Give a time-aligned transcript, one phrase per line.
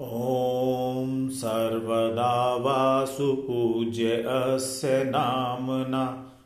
[0.00, 6.02] ॐ सर्वदा वासु पूज्य अस्य नाम्ना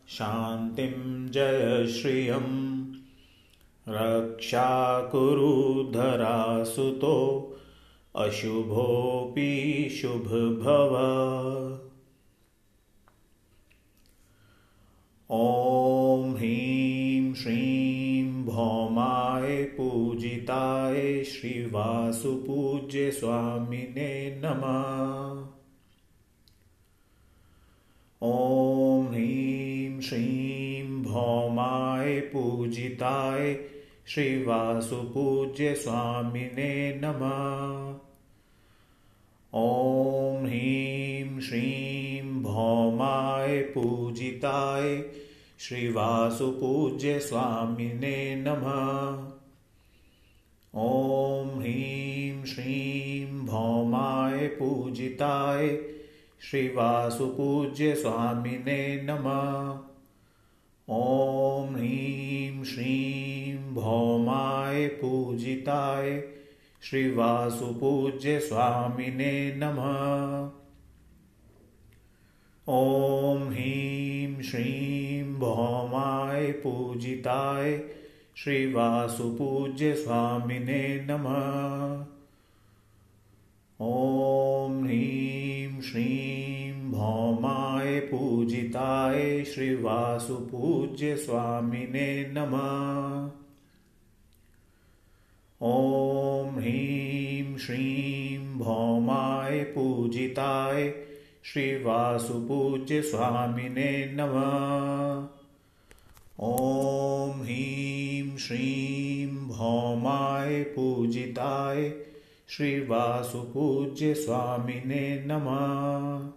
[0.09, 2.47] शान्तिं जय श्रियं
[3.89, 4.69] रक्षा
[5.11, 6.63] कुरु धरा
[8.25, 9.49] अशुभोऽपि
[10.01, 10.29] शुभ
[19.79, 25.47] पूजिताय श्रीवासुपूज्य स्वामिने नमः।
[28.23, 33.55] ॐ ह्रीं श्रीं भौमाय पूजिताय
[34.07, 37.99] श्रीवासुपूज्य स्वामिने नमः।
[39.55, 45.05] ॐ ह्रीं श्रीं भौमाय पूजिताय
[45.59, 49.40] श्रीवासुपूज्य स्वामिने नमः।
[54.61, 55.79] पूजिताय।
[56.41, 59.79] श्रीवासुपूज्य स्वामिने नमः।
[60.93, 66.25] ॐ ह्रीं श्रीं भौमाय पूजिताय।
[66.83, 70.51] श्रीवासुपूज्य स्वामिने नमः।
[72.69, 77.85] ॐ ह्रीं श्रीं भौमाय पूजिताय।
[78.37, 82.20] श्रीवासुपूज्य स्वामिने नमः।
[83.83, 93.31] ॐ ह्रीं श्रीं भौमाय पूजिताय श्रीवासुपूज्य स्वामिने नमः।
[95.63, 100.95] ॐ ह्रीं श्रीं भौमाय पूजिताय
[101.45, 105.27] श्रीवासुपूज्य स्वामिने नमः।
[106.43, 111.93] ॐ ह्रीं श्रीं भौमाय पूजिताय
[112.51, 116.31] श्रीवासुपूज्य स्वामिने नमः।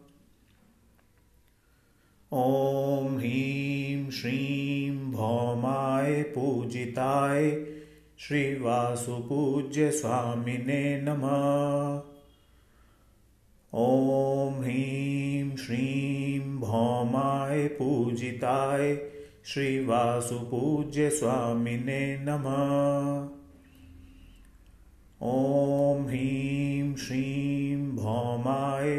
[2.34, 7.66] ॐ ह्रीं श्रीं भौमाय पूजिताय
[8.20, 12.02] श्रीवासुपूज्य स्वामिने नमः।
[13.76, 18.96] ॐ ह्रीं श्रीं भौमाय पूजिताय
[19.46, 23.30] श्रीवासुपूज्य स्वामिने नमः।
[25.24, 25.63] ॐ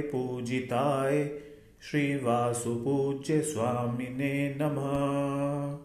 [0.00, 1.30] पूजिताय
[1.82, 5.84] श्रीवासुपूज्य स्वामिने नमः